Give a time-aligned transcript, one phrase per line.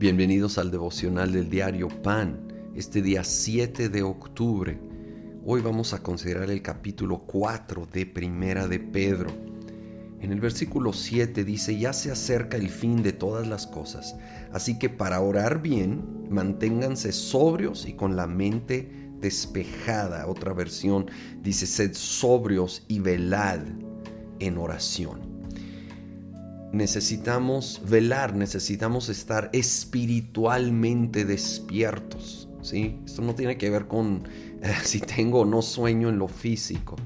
[0.00, 4.80] Bienvenidos al devocional del diario Pan, este día 7 de octubre.
[5.44, 9.28] Hoy vamos a considerar el capítulo 4 de Primera de Pedro.
[10.22, 14.16] En el versículo 7 dice, ya se acerca el fin de todas las cosas,
[14.54, 20.26] así que para orar bien, manténganse sobrios y con la mente despejada.
[20.28, 21.10] Otra versión
[21.42, 23.60] dice, sed sobrios y velad
[24.38, 25.29] en oración
[26.72, 32.48] necesitamos velar, necesitamos estar espiritualmente despiertos.
[32.62, 33.00] ¿sí?
[33.04, 34.24] Esto no tiene que ver con
[34.62, 36.96] eh, si tengo o no sueño en lo físico.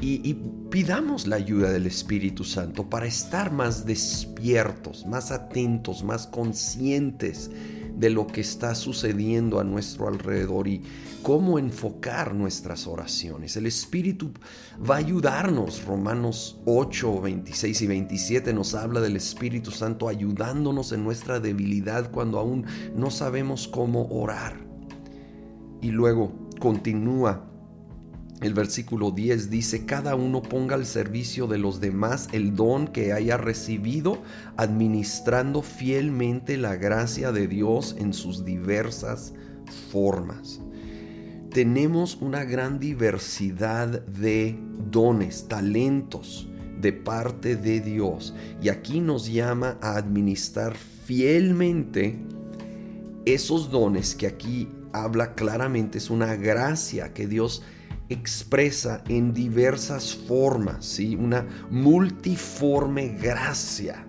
[0.00, 0.34] y,
[0.70, 7.50] pidamos la ayuda del Espíritu Santo para estar más despiertos, más atentos, más conscientes
[7.98, 10.82] de lo que está sucediendo a nuestro alrededor y
[11.22, 13.56] cómo enfocar nuestras oraciones.
[13.56, 14.30] El Espíritu
[14.88, 15.84] va a ayudarnos.
[15.84, 22.38] Romanos 8, 26 y 27 nos habla del Espíritu Santo ayudándonos en nuestra debilidad cuando
[22.38, 24.56] aún no sabemos cómo orar.
[25.82, 27.47] Y luego continúa
[28.40, 33.12] el versículo 10 dice, cada uno ponga al servicio de los demás el don que
[33.12, 34.22] haya recibido,
[34.56, 39.34] administrando fielmente la gracia de Dios en sus diversas
[39.90, 40.60] formas.
[41.50, 44.56] Tenemos una gran diversidad de
[44.90, 46.48] dones, talentos
[46.80, 48.34] de parte de Dios.
[48.62, 52.18] Y aquí nos llama a administrar fielmente
[53.24, 57.62] esos dones que aquí habla claramente, es una gracia que Dios
[58.08, 61.14] expresa en diversas formas, ¿sí?
[61.16, 64.06] una multiforme gracia,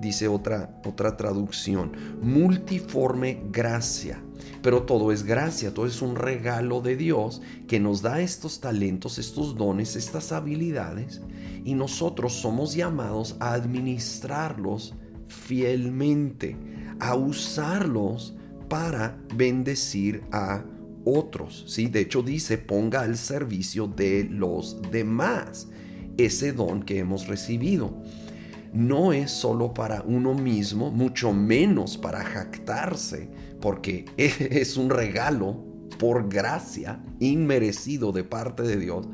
[0.00, 4.22] dice otra, otra traducción, multiforme gracia.
[4.62, 9.18] Pero todo es gracia, todo es un regalo de Dios que nos da estos talentos,
[9.18, 11.22] estos dones, estas habilidades
[11.64, 14.94] y nosotros somos llamados a administrarlos
[15.28, 16.56] fielmente,
[16.98, 18.34] a usarlos
[18.68, 20.62] para bendecir a
[21.18, 21.86] otros, ¿sí?
[21.86, 25.68] De hecho dice, ponga al servicio de los demás
[26.16, 28.02] ese don que hemos recibido.
[28.72, 33.28] No es solo para uno mismo, mucho menos para jactarse,
[33.60, 35.64] porque es un regalo
[35.98, 39.08] por gracia inmerecido de parte de Dios,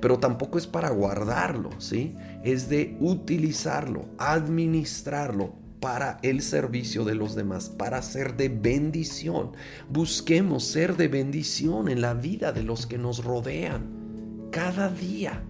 [0.00, 2.16] pero tampoco es para guardarlo, ¿sí?
[2.42, 9.52] Es de utilizarlo, administrarlo para el servicio de los demás, para ser de bendición.
[9.88, 15.44] Busquemos ser de bendición en la vida de los que nos rodean, cada día,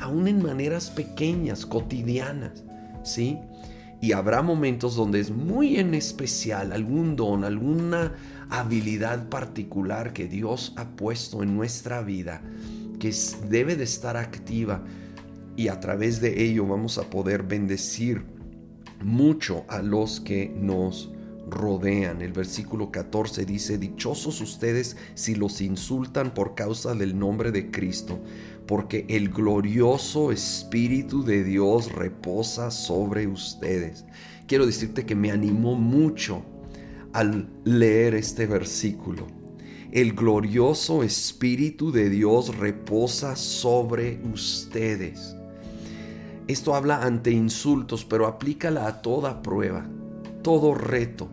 [0.00, 2.64] aún en maneras pequeñas, cotidianas,
[3.04, 3.38] ¿sí?
[4.00, 8.14] Y habrá momentos donde es muy en especial algún don, alguna
[8.50, 12.42] habilidad particular que Dios ha puesto en nuestra vida,
[12.98, 13.14] que
[13.48, 14.82] debe de estar activa
[15.54, 18.37] y a través de ello vamos a poder bendecir
[19.02, 21.10] mucho a los que nos
[21.48, 22.22] rodean.
[22.22, 28.18] El versículo 14 dice, Dichosos ustedes si los insultan por causa del nombre de Cristo,
[28.66, 34.04] porque el glorioso Espíritu de Dios reposa sobre ustedes.
[34.46, 36.42] Quiero decirte que me animó mucho
[37.12, 39.26] al leer este versículo.
[39.90, 45.37] El glorioso Espíritu de Dios reposa sobre ustedes.
[46.48, 49.86] Esto habla ante insultos, pero aplícala a toda prueba,
[50.42, 51.28] todo reto,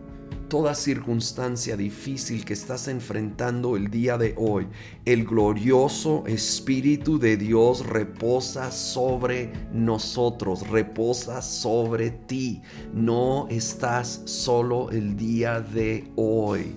[0.50, 4.66] toda circunstancia difícil que estás enfrentando el día de hoy.
[5.06, 12.60] El glorioso Espíritu de Dios reposa sobre nosotros, reposa sobre ti.
[12.92, 16.74] No estás solo el día de hoy.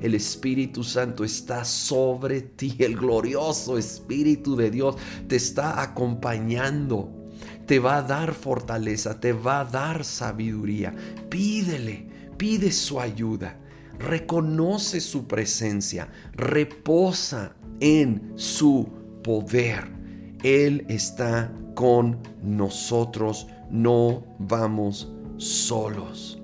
[0.00, 2.74] El Espíritu Santo está sobre ti.
[2.80, 4.96] El glorioso Espíritu de Dios
[5.28, 7.15] te está acompañando
[7.66, 10.94] te va a dar fortaleza, te va a dar sabiduría.
[11.28, 12.06] Pídele,
[12.36, 13.58] pide su ayuda,
[13.98, 18.88] reconoce su presencia, reposa en su
[19.22, 19.88] poder.
[20.42, 26.40] Él está con nosotros, no vamos solos.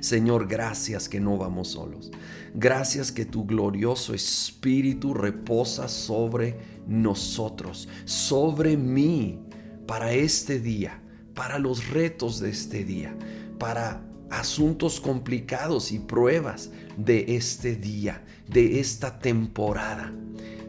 [0.00, 2.10] Señor, gracias que no vamos solos.
[2.54, 6.56] Gracias que tu glorioso Espíritu reposa sobre
[6.86, 9.45] nosotros, sobre mí
[9.86, 11.00] para este día,
[11.34, 13.16] para los retos de este día,
[13.58, 20.12] para asuntos complicados y pruebas de este día, de esta temporada.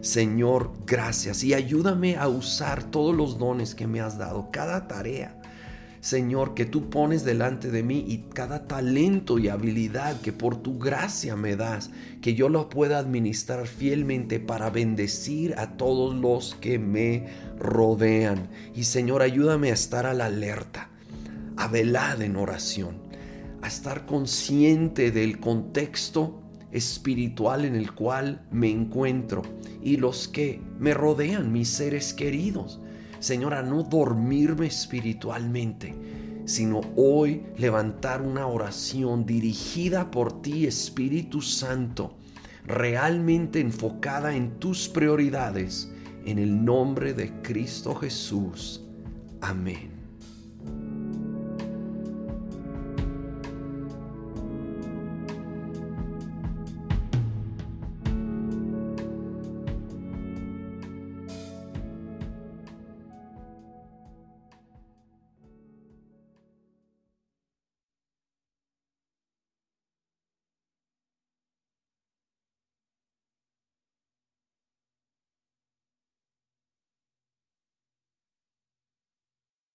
[0.02, 5.37] Señor, gracias y ayúdame a usar todos los dones que me has dado, cada tarea,
[6.00, 10.78] Señor, que tú pones delante de mí y cada talento y habilidad que por tu
[10.78, 11.90] gracia me das,
[12.22, 17.28] que yo lo pueda administrar fielmente para bendecir a todos los que me
[17.58, 18.50] rodean.
[18.76, 20.90] Y Señor, ayúdame a estar a la alerta,
[21.58, 22.98] a velar en oración,
[23.62, 26.42] a estar consciente del contexto
[26.72, 29.42] espiritual en el cual me encuentro
[29.82, 32.80] y los que me rodean, mis seres queridos.
[33.27, 35.94] Señor, no dormirme espiritualmente,
[36.45, 42.15] sino hoy levantar una oración dirigida por ti, Espíritu Santo,
[42.65, 45.91] realmente enfocada en tus prioridades,
[46.24, 48.81] en el nombre de Cristo Jesús.
[49.41, 49.97] Amén.